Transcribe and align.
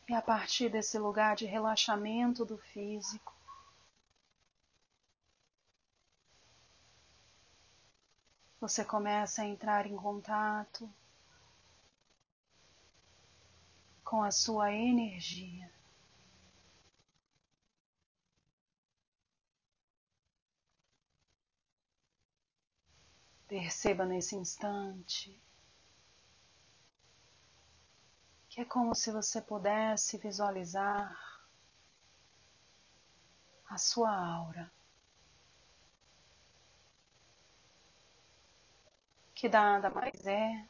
E 0.08 0.14
a 0.14 0.22
partir 0.22 0.68
desse 0.68 0.98
lugar 0.98 1.34
de 1.34 1.46
relaxamento 1.46 2.44
do 2.44 2.56
físico, 2.56 3.34
você 8.60 8.84
começa 8.84 9.42
a 9.42 9.46
entrar 9.46 9.86
em 9.86 9.96
contato 9.96 10.88
com 14.04 14.22
a 14.22 14.30
sua 14.30 14.72
energia. 14.72 15.68
Perceba 23.48 24.04
nesse 24.04 24.36
instante 24.36 25.40
que 28.56 28.62
é 28.62 28.64
como 28.64 28.94
se 28.94 29.12
você 29.12 29.38
pudesse 29.38 30.16
visualizar 30.16 31.14
a 33.68 33.76
sua 33.76 34.10
aura, 34.10 34.72
que 39.34 39.46
nada 39.46 39.90
mais 39.90 40.26
é 40.26 40.66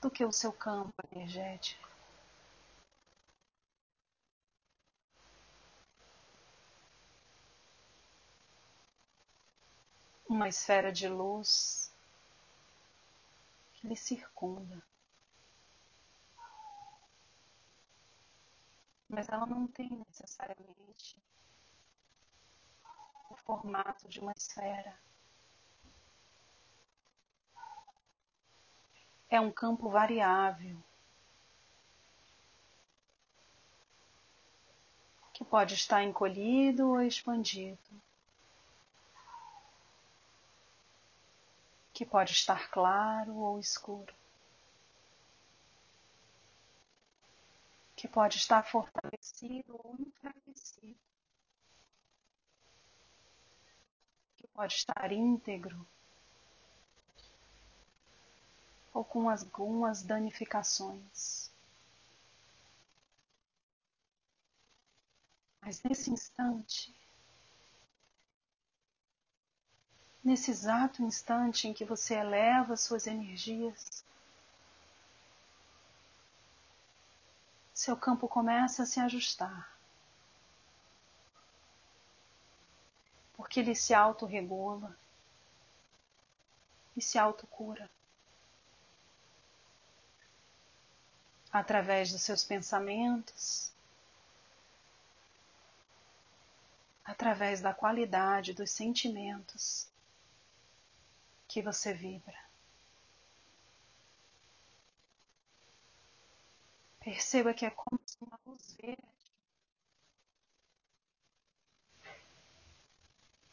do 0.00 0.08
que 0.08 0.24
o 0.24 0.30
seu 0.30 0.52
campo 0.52 0.94
energético. 1.10 1.90
Uma 10.28 10.48
esfera 10.48 10.92
de 10.92 11.08
luz 11.08 11.92
que 13.74 13.88
lhe 13.88 13.96
circunda. 13.96 14.89
Mas 19.10 19.28
ela 19.28 19.44
não 19.44 19.66
tem 19.66 19.90
necessariamente 20.08 21.20
o 23.28 23.36
formato 23.36 24.08
de 24.08 24.20
uma 24.20 24.32
esfera. 24.32 24.98
é 29.30 29.40
um 29.40 29.50
campo 29.50 29.88
variável 29.88 30.76
que 35.32 35.44
pode 35.44 35.74
estar 35.74 36.02
encolhido 36.02 36.88
ou 36.88 37.00
expandido, 37.00 37.78
que 41.94 42.04
pode 42.04 42.32
estar 42.32 42.68
claro 42.70 43.36
ou 43.36 43.58
escuro, 43.58 44.12
que 48.00 48.08
pode 48.08 48.38
estar 48.38 48.62
fortalecido 48.62 49.78
ou 49.84 49.94
enfraquecido, 49.98 50.98
que 54.38 54.46
pode 54.48 54.72
estar 54.72 55.12
íntegro 55.12 55.86
ou 58.94 59.04
com 59.04 59.28
algumas 59.28 60.02
danificações. 60.02 61.52
Mas 65.60 65.82
nesse 65.82 66.10
instante, 66.10 66.96
nesse 70.24 70.50
exato 70.50 71.02
instante 71.02 71.68
em 71.68 71.74
que 71.74 71.84
você 71.84 72.14
eleva 72.14 72.78
suas 72.78 73.06
energias, 73.06 74.02
seu 77.80 77.96
campo 77.96 78.28
começa 78.28 78.82
a 78.82 78.86
se 78.86 79.00
ajustar. 79.00 79.74
Porque 83.34 83.60
ele 83.60 83.74
se 83.74 83.94
autorregula 83.94 84.94
e 86.96 87.00
se 87.00 87.18
autocura. 87.18 87.90
através 91.52 92.12
dos 92.12 92.22
seus 92.22 92.44
pensamentos, 92.44 93.72
através 97.04 97.60
da 97.60 97.74
qualidade 97.74 98.54
dos 98.54 98.70
sentimentos 98.70 99.88
que 101.48 101.60
você 101.60 101.92
vibra. 101.92 102.49
Perceba 107.10 107.52
que 107.52 107.66
é 107.66 107.70
como 107.70 108.00
se 108.06 108.16
uma 108.22 108.38
luz 108.46 108.72
verde 108.74 109.02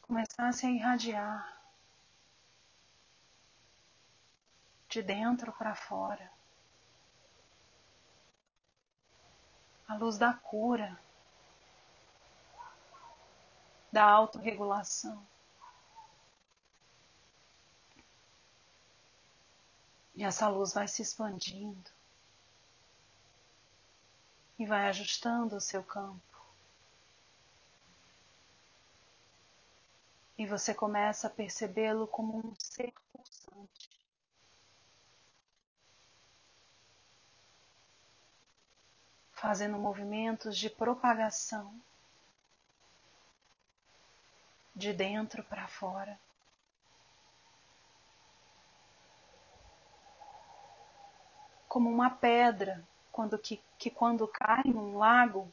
começasse 0.00 0.64
a 0.64 0.70
irradiar 0.70 1.60
de 4.88 5.02
dentro 5.02 5.52
para 5.54 5.74
fora. 5.74 6.30
a 9.88 9.96
luz 9.96 10.18
da 10.18 10.34
cura, 10.34 10.96
da 13.90 14.04
autorregulação. 14.04 15.26
E 20.14 20.22
essa 20.22 20.48
luz 20.48 20.74
vai 20.74 20.86
se 20.86 21.02
expandindo 21.02 21.97
e 24.58 24.66
vai 24.66 24.88
ajustando 24.88 25.56
o 25.56 25.60
seu 25.60 25.82
campo. 25.82 26.20
E 30.36 30.46
você 30.46 30.74
começa 30.74 31.26
a 31.26 31.30
percebê-lo 31.30 32.06
como 32.06 32.38
um 32.38 32.54
ser 32.58 32.92
pulsante. 33.12 33.88
fazendo 39.38 39.78
movimentos 39.78 40.58
de 40.58 40.68
propagação 40.68 41.72
de 44.74 44.92
dentro 44.92 45.44
para 45.44 45.68
fora. 45.68 46.18
Como 51.68 51.88
uma 51.88 52.10
pedra 52.10 52.86
quando 53.18 53.36
que, 53.36 53.60
que 53.76 53.90
quando 53.90 54.28
cai 54.28 54.62
num 54.66 54.96
lago 54.96 55.52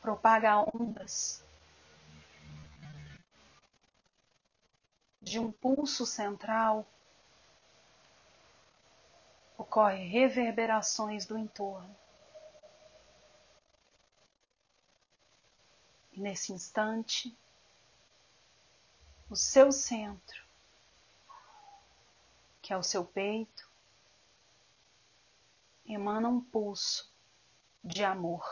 propaga 0.00 0.58
ondas 0.74 1.40
de 5.22 5.38
um 5.38 5.52
pulso 5.52 6.04
central 6.04 6.84
ocorre 9.56 10.08
reverberações 10.08 11.24
do 11.24 11.38
entorno. 11.38 11.96
E 16.10 16.18
nesse 16.20 16.52
instante, 16.52 17.32
o 19.30 19.36
seu 19.36 19.70
centro, 19.70 20.44
que 22.60 22.72
é 22.72 22.76
o 22.76 22.82
seu 22.82 23.04
peito, 23.04 23.75
emana 25.88 26.28
um 26.28 26.40
pulso 26.40 27.12
de 27.82 28.04
amor. 28.04 28.44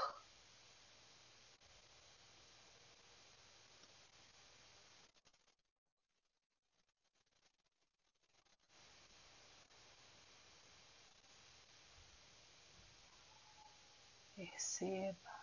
Perceba 14.36 15.34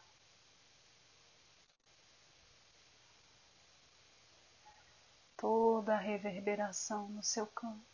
toda 5.35 5.95
a 5.95 5.97
reverberação 5.97 7.09
no 7.09 7.23
seu 7.23 7.47
campo. 7.47 7.90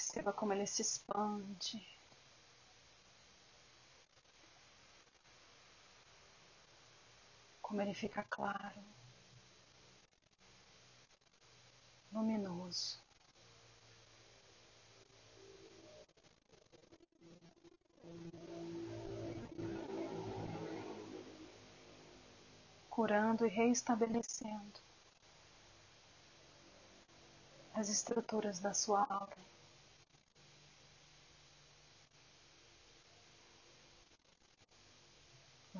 Perceba 0.00 0.32
como 0.32 0.54
ele 0.54 0.66
se 0.66 0.80
expande. 0.80 1.86
Como 7.60 7.82
ele 7.82 7.92
fica 7.92 8.24
claro, 8.24 8.82
luminoso. 12.10 12.98
Curando 22.88 23.44
e 23.44 23.50
reestabelecendo 23.50 24.80
as 27.74 27.90
estruturas 27.90 28.58
da 28.60 28.72
sua 28.72 29.04
aura. 29.04 29.59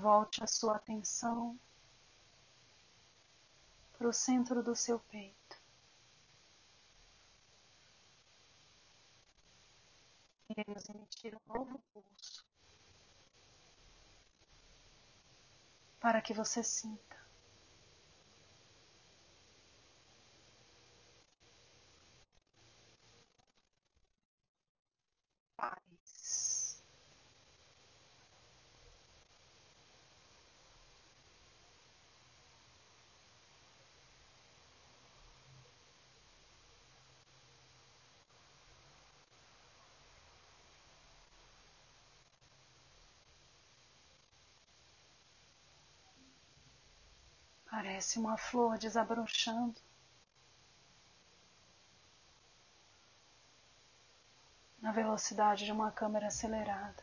Volte 0.01 0.43
a 0.43 0.47
sua 0.47 0.77
atenção 0.77 1.61
para 3.99 4.09
o 4.09 4.13
centro 4.15 4.63
do 4.63 4.75
seu 4.75 4.99
peito. 4.99 5.61
Iremos 10.49 10.89
emitir 10.89 11.37
um 11.37 11.53
novo 11.53 11.79
pulso 11.93 12.47
para 16.01 16.23
que 16.23 16.33
você 16.33 16.65
sinta 16.65 17.20
Parece 47.83 48.19
uma 48.19 48.37
flor 48.37 48.77
desabrochando. 48.77 49.81
Na 54.83 54.93
velocidade 54.93 55.65
de 55.65 55.73
uma 55.73 55.91
câmera 55.91 56.27
acelerada, 56.27 57.03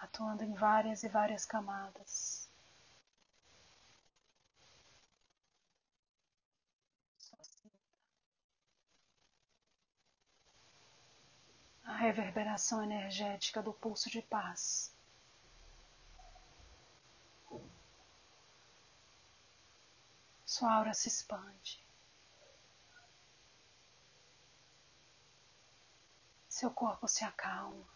atuando 0.00 0.44
em 0.44 0.54
várias 0.54 1.02
e 1.02 1.08
várias 1.08 1.44
camadas. 1.44 2.48
A 11.84 11.96
reverberação 11.98 12.82
energética 12.82 13.62
do 13.62 13.74
pulso 13.74 14.08
de 14.08 14.22
paz. 14.22 14.95
Sua 20.56 20.72
aura 20.72 20.94
se 20.94 21.08
expande. 21.08 21.84
Seu 26.48 26.70
corpo 26.70 27.06
se 27.06 27.24
acalma. 27.24 27.86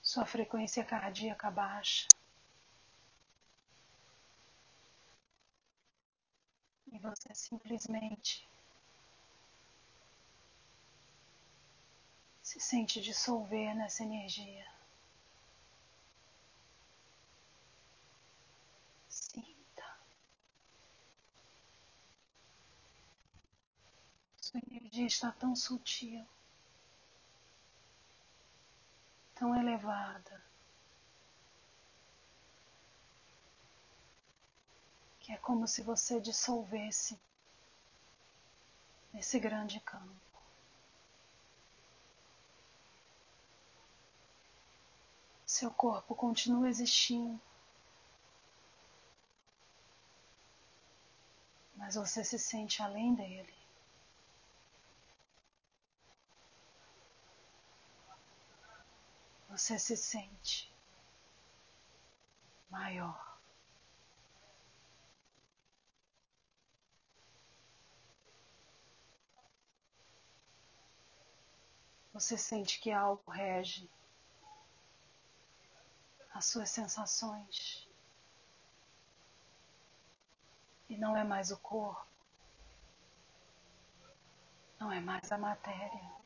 Sua 0.00 0.24
frequência 0.24 0.84
cardíaca 0.84 1.50
baixa. 1.50 2.06
E 6.92 6.98
você 7.00 7.34
simplesmente 7.34 8.48
se 12.40 12.60
sente 12.60 13.00
dissolver 13.00 13.74
nessa 13.74 14.04
energia. 14.04 14.79
Sua 24.50 24.60
energia 24.68 25.06
está 25.06 25.30
tão 25.30 25.54
sutil, 25.54 26.26
tão 29.32 29.54
elevada, 29.54 30.42
que 35.20 35.32
é 35.32 35.36
como 35.36 35.68
se 35.68 35.82
você 35.82 36.20
dissolvesse 36.20 37.16
nesse 39.12 39.38
grande 39.38 39.78
campo. 39.78 40.42
Seu 45.46 45.70
corpo 45.70 46.12
continua 46.12 46.68
existindo. 46.68 47.40
Mas 51.76 51.94
você 51.94 52.24
se 52.24 52.36
sente 52.36 52.82
além 52.82 53.14
dele. 53.14 53.59
Você 59.50 59.78
se 59.80 59.96
sente 59.96 60.72
maior. 62.70 63.38
Você 72.12 72.38
sente 72.38 72.78
que 72.78 72.92
algo 72.92 73.28
rege 73.30 73.90
as 76.32 76.44
suas 76.44 76.70
sensações. 76.70 77.88
E 80.88 80.96
não 80.96 81.16
é 81.16 81.24
mais 81.24 81.50
o 81.50 81.58
corpo, 81.58 82.06
não 84.78 84.92
é 84.92 85.00
mais 85.00 85.30
a 85.32 85.38
matéria. 85.38 86.20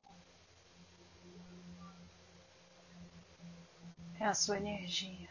É 4.20 4.24
a 4.26 4.34
sua 4.34 4.56
energia. 4.56 5.28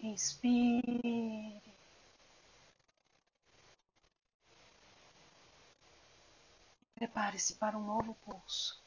Inspire. 0.00 1.62
Prepare-se 6.94 7.54
para 7.56 7.78
um 7.78 7.84
novo 7.84 8.14
pulso. 8.14 8.82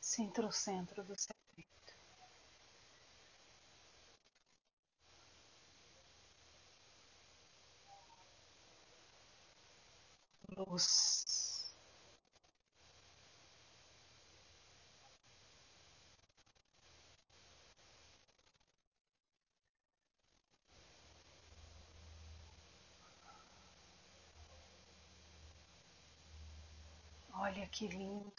Sinta 0.00 0.44
o 0.46 0.52
centro 0.52 1.02
do 1.02 1.18
seu 1.18 1.34
luz. 10.56 11.74
Olha 27.34 27.66
que 27.68 27.88
lindo. 27.88 28.32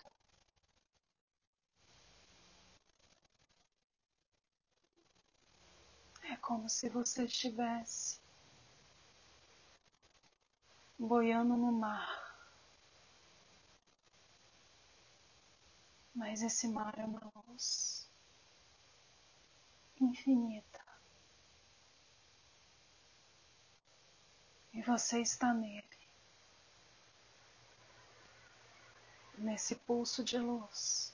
É 6.23 6.35
como 6.37 6.67
se 6.69 6.89
você 6.89 7.25
estivesse 7.25 8.22
boiando 10.97 11.55
no 11.55 11.71
mar. 11.71 12.23
Mas 16.13 16.41
esse 16.41 16.67
mar 16.67 16.97
é 16.97 17.05
uma 17.05 17.31
luz 17.47 18.09
infinita. 19.99 20.83
E 24.73 24.81
você 24.81 25.21
está 25.21 25.53
nele. 25.53 25.83
Nesse 29.37 29.75
pulso 29.75 30.23
de 30.23 30.37
luz. 30.37 31.13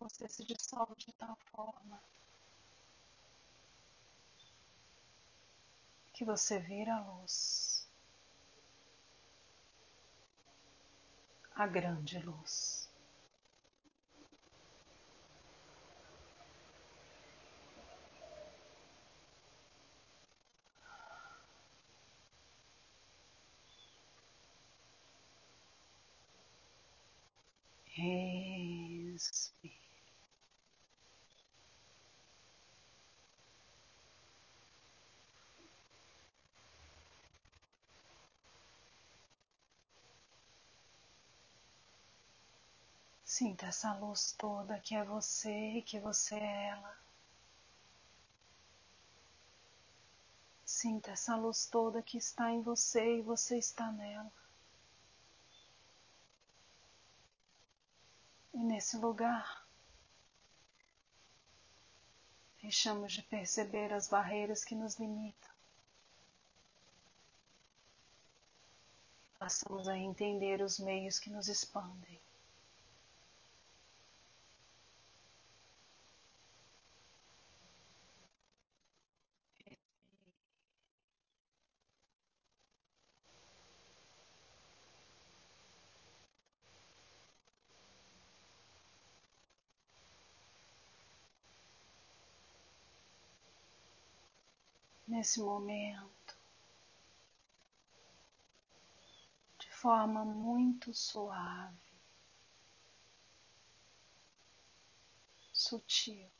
Você 0.00 0.28
se 0.28 0.44
dissolve 0.44 0.94
de 0.96 1.12
tal 1.12 1.36
forma 1.52 2.00
que 6.22 6.26
você 6.26 6.60
vira 6.60 6.94
a 6.94 7.00
luz. 7.00 7.84
A 11.56 11.66
grande 11.66 12.20
luz. 12.20 12.88
Respire. 27.96 29.82
Sinta 43.32 43.64
essa 43.64 43.94
luz 43.94 44.32
toda 44.32 44.78
que 44.78 44.94
é 44.94 45.02
você 45.02 45.78
e 45.78 45.82
que 45.82 45.98
você 45.98 46.34
é 46.34 46.68
ela. 46.68 46.98
Sinta 50.66 51.12
essa 51.12 51.34
luz 51.34 51.64
toda 51.64 52.02
que 52.02 52.18
está 52.18 52.50
em 52.50 52.60
você 52.60 53.20
e 53.20 53.22
você 53.22 53.56
está 53.56 53.90
nela. 53.90 54.30
E 58.52 58.58
nesse 58.58 58.98
lugar, 58.98 59.66
deixamos 62.60 63.14
de 63.14 63.22
perceber 63.22 63.94
as 63.94 64.08
barreiras 64.08 64.62
que 64.62 64.74
nos 64.74 64.96
limitam. 64.96 65.50
Passamos 69.38 69.88
a 69.88 69.96
entender 69.96 70.60
os 70.60 70.78
meios 70.78 71.18
que 71.18 71.30
nos 71.30 71.48
expandem. 71.48 72.20
Nesse 95.06 95.40
momento, 95.40 96.36
de 99.58 99.70
forma 99.70 100.24
muito 100.24 100.94
suave, 100.94 101.76
sutil, 105.52 106.30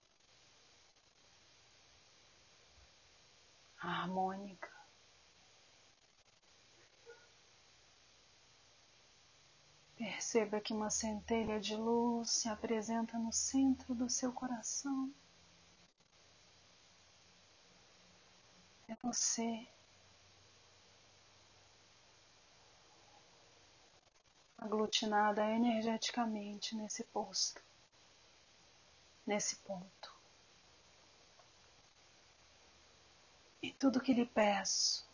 harmônica. 3.79 4.71
Perceba 9.97 10.61
que 10.61 10.73
uma 10.73 10.91
centelha 10.91 11.61
de 11.61 11.77
luz 11.77 12.31
se 12.31 12.49
apresenta 12.49 13.19
no 13.19 13.33
centro 13.33 13.95
do 13.95 14.09
seu 14.11 14.33
coração. 14.33 15.13
É 18.89 18.97
você. 19.03 19.67
Aglutinada 24.59 25.45
energeticamente 25.51 26.77
nesse 26.77 27.03
posto, 27.05 27.61
nesse 29.27 29.57
ponto. 29.57 30.15
E 33.61 33.73
tudo 33.73 34.01
que 34.01 34.13
lhe 34.13 34.27
peço 34.27 35.05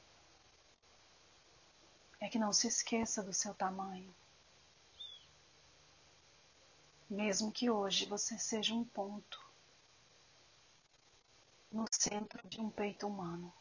é 2.21 2.29
que 2.29 2.39
não 2.39 2.53
se 2.53 2.67
esqueça 2.67 3.23
do 3.23 3.33
seu 3.33 3.55
tamanho. 3.55 4.15
Mesmo 7.09 7.51
que 7.51 7.71
hoje 7.71 8.05
você 8.05 8.39
seja 8.39 8.75
um 8.75 8.85
ponto 8.85 9.48
no 11.71 11.85
centro 11.91 12.47
de 12.49 12.61
um 12.61 12.71
peito 12.71 13.07
humano. 13.07 13.53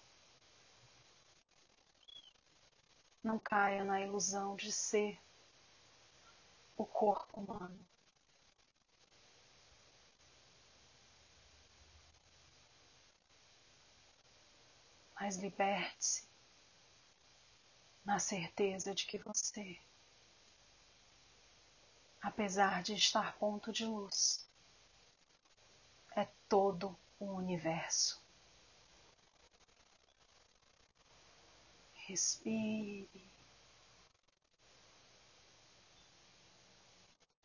Não 3.23 3.37
caia 3.37 3.83
na 3.83 3.99
ilusão 4.01 4.55
de 4.55 4.71
ser 4.71 5.19
o 6.77 6.85
corpo 6.85 7.41
humano. 7.41 7.85
Mas 15.19 15.35
liberte-se 15.37 16.27
na 18.05 18.19
certeza 18.19 18.95
de 18.95 19.05
que 19.05 19.17
você, 19.17 19.77
apesar 22.21 22.81
de 22.81 22.93
estar 22.93 23.35
ponto 23.37 23.71
de 23.73 23.85
luz, 23.85 24.47
é 26.15 26.25
todo 26.47 26.97
o 27.19 27.25
universo. 27.25 28.21
Respire. 32.07 33.27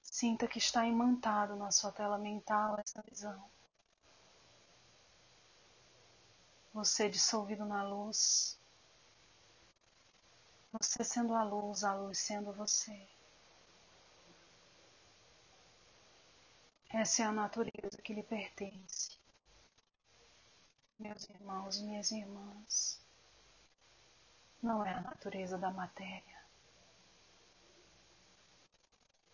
Sinta 0.03 0.47
que 0.47 0.59
está 0.59 0.87
imantado 0.87 1.57
na 1.57 1.71
sua 1.71 1.91
tela 1.91 2.17
mental 2.17 2.79
essa 2.79 3.03
visão. 3.03 3.43
Você 6.73 7.09
dissolvido 7.09 7.65
na 7.65 7.83
luz. 7.83 8.59
Você 10.73 11.03
sendo 11.05 11.35
a 11.35 11.43
luz, 11.43 11.83
a 11.83 11.95
luz 11.95 12.19
sendo 12.19 12.53
você. 12.53 13.09
Essa 16.89 17.23
é 17.23 17.27
a 17.27 17.33
natureza 17.33 18.01
que 18.03 18.15
lhe 18.15 18.23
pertence. 18.23 19.22
Meus 21.03 21.29
irmãos 21.29 21.81
minhas 21.81 22.13
irmãs 22.13 23.05
não 24.63 24.87
é 24.87 24.95
a 24.95 25.01
natureza 25.01 25.59
da 25.59 25.69
matéria. 25.69 26.41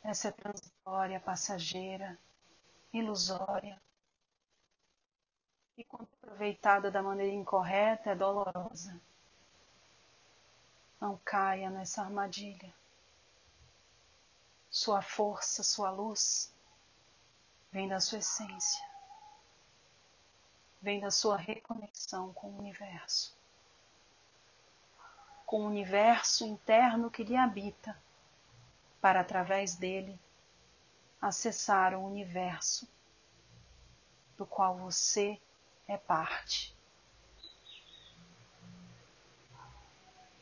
Essa 0.02 0.28
é 0.28 0.32
transitória, 0.32 1.20
passageira, 1.20 2.18
ilusória. 2.90 3.78
E 5.76 5.84
quando 5.84 6.08
aproveitada 6.22 6.90
da 6.90 7.02
maneira 7.02 7.34
incorreta, 7.34 8.12
é 8.12 8.14
dolorosa. 8.14 8.98
Não 10.98 11.18
caia 11.22 11.68
nessa 11.68 12.00
armadilha. 12.02 12.74
Sua 14.70 15.02
força, 15.02 15.62
sua 15.62 15.90
luz 15.90 16.50
vem 17.70 17.86
da 17.86 18.00
sua 18.00 18.18
essência, 18.20 18.87
vem 20.80 21.00
da 21.00 21.10
sua 21.10 21.36
reconexão 21.36 22.32
com 22.32 22.48
o 22.48 22.58
universo 22.58 23.36
com 25.46 25.62
o 25.62 25.66
universo 25.66 26.44
interno 26.44 27.10
que 27.10 27.24
lhe 27.24 27.34
habita, 27.34 27.96
para 29.00 29.20
através 29.20 29.76
dele 29.76 30.20
acessar 31.22 31.94
o 31.94 32.04
universo 32.04 32.86
do 34.36 34.44
qual 34.44 34.76
você 34.76 35.40
é 35.86 35.96
parte. 35.96 36.76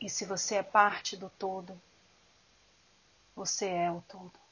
E 0.01 0.09
se 0.09 0.25
você 0.25 0.55
é 0.55 0.63
parte 0.63 1.15
do 1.15 1.29
todo, 1.29 1.81
Você 3.37 3.69
é 3.69 3.91
o 3.91 4.01
todo. 4.01 4.46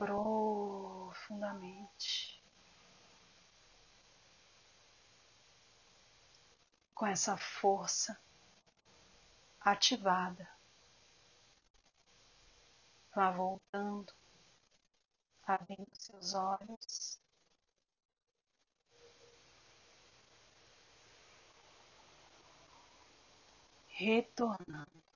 Profundamente. 0.00 2.42
Com 6.94 7.06
essa 7.06 7.36
força 7.36 8.18
ativada. 9.60 10.48
Vá 13.14 13.30
voltando, 13.30 14.10
abrindo 15.46 15.90
seus 15.92 16.32
olhos. 16.32 17.20
retornando. 24.00 25.09